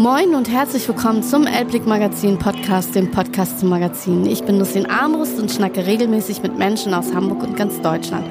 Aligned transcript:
Moin 0.00 0.34
und 0.34 0.48
herzlich 0.48 0.88
willkommen 0.88 1.22
zum 1.22 1.46
Elblick 1.46 1.86
Magazin 1.86 2.38
Podcast, 2.38 2.94
dem 2.94 3.10
Podcast 3.10 3.60
zum 3.60 3.68
Magazin. 3.68 4.24
Ich 4.24 4.42
bin 4.42 4.58
Lucien 4.58 4.86
Armbrust 4.86 5.38
und 5.38 5.50
schnacke 5.50 5.86
regelmäßig 5.86 6.42
mit 6.42 6.56
Menschen 6.56 6.94
aus 6.94 7.12
Hamburg 7.12 7.42
und 7.42 7.54
ganz 7.54 7.82
Deutschland. 7.82 8.24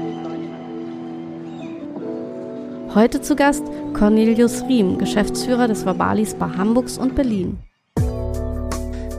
Heute 2.95 3.21
zu 3.21 3.35
Gast 3.35 3.61
Cornelius 3.93 4.63
Riem, 4.63 4.97
Geschäftsführer 4.97 5.67
des 5.67 5.85
Verbalis 5.85 6.33
bei 6.33 6.47
Hamburgs 6.47 6.97
und 6.97 7.13
Berlin. 7.13 7.59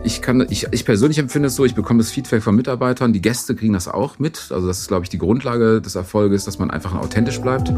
Ich, 0.02 0.20
kann, 0.20 0.44
ich, 0.50 0.66
ich 0.72 0.84
persönlich 0.84 1.20
empfinde 1.20 1.46
es 1.46 1.54
so, 1.54 1.64
ich 1.64 1.76
bekomme 1.76 1.98
das 1.98 2.10
Feedback 2.10 2.42
von 2.42 2.56
Mitarbeitern, 2.56 3.12
die 3.12 3.22
Gäste 3.22 3.54
kriegen 3.54 3.74
das 3.74 3.86
auch 3.86 4.18
mit. 4.18 4.50
Also 4.50 4.66
das 4.66 4.80
ist, 4.80 4.88
glaube 4.88 5.04
ich, 5.04 5.08
die 5.08 5.18
Grundlage 5.18 5.80
des 5.80 5.94
Erfolges, 5.94 6.46
dass 6.46 6.58
man 6.58 6.72
einfach 6.72 6.96
authentisch 6.96 7.40
bleibt. 7.40 7.72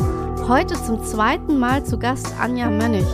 Heute 0.49 0.83
zum 0.83 1.05
zweiten 1.05 1.59
Mal 1.59 1.85
zu 1.85 1.99
Gast 1.99 2.33
Anja 2.41 2.71
Mönnig. 2.71 3.05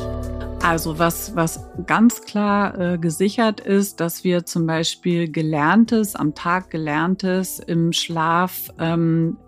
Also 0.68 0.98
was, 0.98 1.34
was 1.34 1.64
ganz 1.86 2.20
klar 2.26 2.78
äh, 2.78 2.98
gesichert 2.98 3.58
ist, 3.58 4.00
dass 4.00 4.22
wir 4.22 4.44
zum 4.44 4.66
Beispiel 4.66 5.32
Gelerntes, 5.32 6.14
am 6.14 6.34
Tag 6.34 6.68
Gelerntes 6.68 7.58
im 7.58 7.94
Schlaf 7.94 8.68
ähm, 8.78 9.38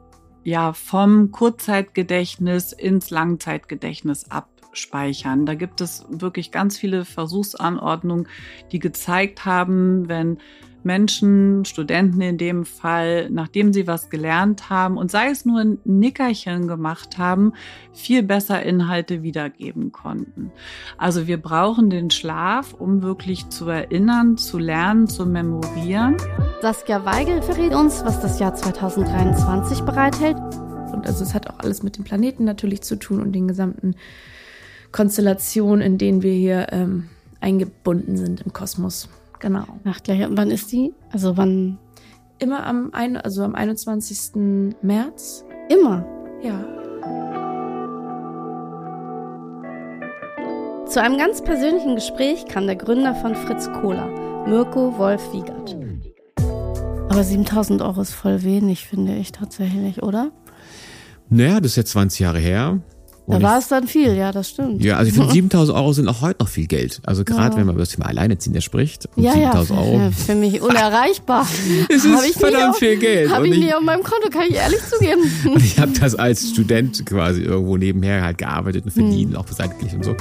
ja 0.45 0.73
vom 0.73 1.31
Kurzzeitgedächtnis 1.31 2.73
ins 2.73 3.11
Langzeitgedächtnis 3.11 4.31
abspeichern. 4.31 5.45
Da 5.45 5.57
gibt 5.57 5.83
es 5.83 6.07
wirklich 6.09 6.53
ganz 6.53 6.79
viele 6.79 7.05
Versuchsanordnungen, 7.05 8.27
die 8.73 8.79
gezeigt 8.79 9.45
haben, 9.45 10.09
wenn 10.09 10.39
Menschen, 10.83 11.65
Studenten 11.65 12.21
in 12.21 12.39
dem 12.39 12.65
Fall, 12.65 13.29
nachdem 13.31 13.73
sie 13.73 13.87
was 13.87 14.11
gelernt 14.11 14.71
haben 14.71 14.97
und 14.97 15.11
sei 15.11 15.29
es 15.29 15.45
nur 15.45 15.61
ein 15.61 15.79
Nickerchen 15.85 16.69
gemacht 16.69 17.19
haben, 17.19 17.53
viel 17.93 18.23
besser 18.23 18.63
Inhalte 18.63 19.23
wiedergeben 19.23 19.93
konnten. 19.93 20.53
Also 20.99 21.27
wir 21.27 21.41
brauchen 21.41 21.91
den 21.91 22.11
Schlaf, 22.11 22.75
um 22.75 23.03
wirklich 23.03 23.49
zu 23.49 23.69
erinnern, 23.69 24.37
zu 24.37 24.59
lernen, 24.59 25.07
zu 25.07 25.27
memorieren. 25.27 26.17
Saskia 26.63 27.05
Weigel 27.05 27.43
verrät 27.43 27.75
uns, 27.75 28.05
was 28.05 28.21
das 28.21 28.39
Jahr 28.39 28.55
2023 28.55 29.81
bereithält. 29.83 30.37
Und 30.93 31.07
also 31.07 31.23
es 31.23 31.35
hat 31.35 31.49
auch 31.49 31.59
alles 31.59 31.83
mit 31.83 31.97
dem 31.97 32.05
Planeten 32.05 32.45
natürlich 32.45 32.83
zu 32.83 32.97
tun 32.97 33.21
und 33.21 33.33
den 33.33 33.49
gesamten 33.49 33.95
Konstellationen, 34.93 35.83
in 35.83 35.99
denen 35.99 36.23
wir 36.23 36.33
hier 36.33 36.67
ähm, 36.73 37.09
eingebunden 37.41 38.17
sind 38.17 38.41
im 38.43 38.53
Kosmos. 38.53 39.09
Genau. 39.41 39.65
Nachtgleiche. 39.85 40.29
Wann 40.31 40.51
ist 40.51 40.71
die? 40.71 40.95
Also 41.11 41.37
wann? 41.37 41.79
Immer 42.39 42.65
am, 42.67 42.91
ein, 42.93 43.17
also 43.17 43.43
am 43.43 43.55
21. 43.55 44.75
März. 44.83 45.45
Immer? 45.69 46.07
Ja. 46.43 46.65
Zu 50.87 51.01
einem 51.01 51.19
ganz 51.19 51.43
persönlichen 51.43 51.95
Gespräch 51.95 52.47
kam 52.47 52.67
der 52.67 52.77
Gründer 52.77 53.15
von 53.15 53.35
Fritz 53.35 53.71
Cola, 53.81 54.07
Mirko 54.47 54.99
Wolf 54.99 55.23
Wiegert. 55.33 55.77
Aber 57.09 57.23
7000 57.23 57.83
Euro 57.83 58.01
ist 58.01 58.13
voll 58.13 58.43
wenig, 58.43 58.87
finde 58.87 59.15
ich 59.17 59.33
tatsächlich, 59.33 60.03
oder? 60.03 60.33
Naja, 61.29 61.61
das 61.61 61.73
ist 61.73 61.77
jetzt 61.77 61.91
20 61.93 62.21
Jahre 62.21 62.39
her. 62.39 62.81
Da 63.27 63.43
war 63.43 63.59
es 63.59 63.69
dann 63.69 63.87
viel, 63.87 64.15
ja, 64.17 64.33
das 64.33 64.51
stimmt. 64.51 64.83
Ja, 64.83 64.97
also 64.97 65.09
ich 65.09 65.15
finde 65.15 65.31
7000 65.33 65.77
Euro 65.77 65.93
sind 65.93 66.09
auch 66.09 66.21
heute 66.21 66.43
noch 66.43 66.49
viel 66.49 66.67
Geld. 66.67 67.01
Also 67.05 67.25
gerade 67.25 67.53
ja. 67.53 67.57
wenn 67.57 67.67
man 67.67 67.75
über 67.75 67.83
das 67.83 67.91
Thema 67.91 68.07
Alleinerziehender 68.07 68.61
spricht. 68.61 69.09
Ja, 69.17 69.33
7000 69.33 69.79
ja, 69.79 69.85
Euro. 69.85 70.11
Für 70.27 70.35
mich 70.35 70.61
unerreichbar. 70.61 71.47
es 71.89 72.05
ist 72.05 72.27
ich 72.27 72.37
verdammt 72.37 72.77
viel 72.77 72.97
Geld. 72.97 73.31
Habe 73.33 73.49
ich 73.49 73.59
nicht 73.59 73.75
auf 73.75 73.83
meinem 73.83 74.03
Konto, 74.03 74.29
kann 74.31 74.45
ich 74.49 74.57
ehrlich 74.57 74.81
zugeben. 74.89 75.23
Und 75.45 75.63
ich 75.63 75.79
habe 75.79 75.93
das 75.93 76.15
als 76.15 76.51
Student 76.51 77.07
quasi 77.07 77.43
irgendwo 77.43 77.77
nebenher 77.77 78.23
halt 78.23 78.39
gearbeitet 78.39 78.85
und 78.85 78.91
verdient, 78.91 79.33
hm. 79.33 79.41
auch 79.41 79.47
seitlich 79.49 79.95
und 79.95 80.05
so. 80.05 80.17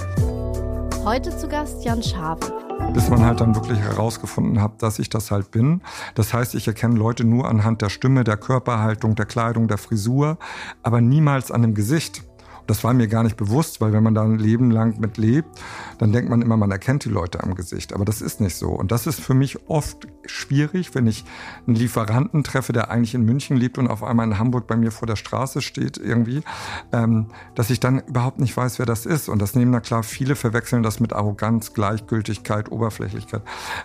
Heute 1.06 1.36
zu 1.36 1.48
Gast 1.48 1.84
Jan 1.84 2.04
Schabe. 2.04 2.54
Bis 2.94 3.10
man 3.10 3.24
halt 3.24 3.40
dann 3.40 3.56
wirklich 3.56 3.80
herausgefunden 3.80 4.62
hat, 4.62 4.82
dass 4.84 5.00
ich 5.00 5.10
das 5.10 5.32
halt 5.32 5.52
bin. 5.52 5.82
Das 6.16 6.34
heißt, 6.34 6.56
ich 6.56 6.68
erkenne 6.68 6.96
Leute 6.96 7.24
nur 7.24 7.48
anhand 7.48 7.82
der 7.82 7.90
Stimme, 7.90 8.24
der 8.24 8.38
Körperhaltung, 8.38 9.16
der 9.16 9.26
Kleidung, 9.26 9.68
der 9.68 9.78
Frisur, 9.78 10.38
aber 10.84 11.02
niemals 11.02 11.52
an 11.52 11.62
dem 11.62 11.74
Gesicht. 11.74 12.24
Das 12.70 12.84
war 12.84 12.94
mir 12.94 13.08
gar 13.08 13.24
nicht 13.24 13.36
bewusst, 13.36 13.82
weil 13.82 13.94
wenn 13.94 14.04
man 14.04 14.14
da 14.14 14.24
ein 14.24 14.38
Leben 14.38 14.70
lang 14.70 15.00
mit 15.00 15.18
lebt, 15.18 15.50
dann 15.98 16.12
denkt 16.12 16.30
man 16.30 16.44
immer, 16.44 16.56
man 16.56 16.70
erkennt 16.70 17.04
die 17.04 17.10
Leute 17.10 17.42
am 17.44 17.56
Gesicht. 17.56 17.94
Aber 17.94 18.06
das 18.06 18.22
ist 18.22 18.42
nicht 18.42 18.56
so. 18.56 18.70
Und 18.70 18.92
das 18.92 19.08
ist 19.08 19.20
für 19.20 19.34
mich 19.34 19.68
oft 19.68 20.08
schwierig, 20.26 20.94
wenn 20.94 21.08
ich 21.08 21.26
einen 21.66 21.76
Lieferanten 21.76 22.44
treffe, 22.44 22.72
der 22.72 22.92
eigentlich 22.92 23.16
in 23.16 23.26
München 23.26 23.58
lebt 23.58 23.80
und 23.80 23.88
auf 23.88 24.04
einmal 24.04 24.28
in 24.28 24.38
Hamburg 24.38 24.68
bei 24.68 24.78
mir 24.78 24.92
vor 24.92 25.08
der 25.08 25.16
Straße 25.16 25.64
steht 25.64 25.98
irgendwie, 25.98 26.44
ähm, 26.92 27.30
dass 27.56 27.72
ich 27.72 27.80
dann 27.80 28.02
überhaupt 28.02 28.40
nicht 28.40 28.56
weiß, 28.56 28.78
wer 28.78 28.86
das 28.86 29.08
ist. 29.08 29.30
Und 29.30 29.42
das 29.42 29.56
nehmen 29.56 29.72
na 29.72 29.80
klar 29.80 30.04
viele 30.04 30.36
verwechseln 30.36 30.84
das 30.84 31.00
mit 31.00 31.12
Arroganz, 31.12 31.74
Gleichgültigkeit, 31.74 32.72
Oberflächlichkeit. 32.72 33.42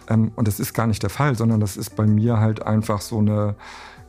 Ähm, 0.08 0.30
und 0.36 0.46
das 0.46 0.60
ist 0.60 0.74
gar 0.74 0.86
nicht 0.86 1.02
der 1.02 1.10
Fall, 1.10 1.36
sondern 1.36 1.60
das 1.60 1.78
ist 1.78 1.96
bei 1.96 2.06
mir 2.06 2.38
halt 2.38 2.62
einfach 2.62 3.00
so 3.00 3.18
eine 3.18 3.56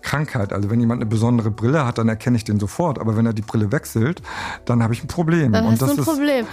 Krankheit. 0.05 0.53
Also 0.53 0.69
wenn 0.69 0.79
jemand 0.79 1.01
eine 1.01 1.09
besondere 1.09 1.51
Brille 1.51 1.85
hat, 1.85 1.97
dann 1.97 2.07
erkenne 2.07 2.37
ich 2.37 2.43
den 2.43 2.59
sofort. 2.59 2.99
Aber 2.99 3.17
wenn 3.17 3.25
er 3.25 3.33
die 3.33 3.41
Brille 3.41 3.71
wechselt, 3.71 4.21
dann 4.63 4.81
habe 4.81 4.93
ich 4.93 5.03
ein 5.03 5.07
Problem. 5.07 5.51
Dann 5.51 5.65
Und 5.65 5.71
hast 5.73 5.81
das 5.81 5.95
du 5.95 6.01
ein 6.01 6.05
Problem. 6.05 6.45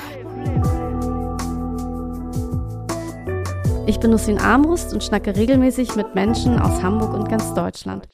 Ich 3.87 4.01
bin 4.01 4.11
Lucien 4.11 4.39
Armbrust 4.39 4.95
und 4.95 5.05
schnacke 5.05 5.37
regelmäßig 5.37 5.97
mit 5.97 6.15
Menschen 6.15 6.59
aus 6.59 6.83
Hamburg 6.83 7.13
und 7.13 7.29
ganz 7.29 7.53
Deutschland. 7.53 8.09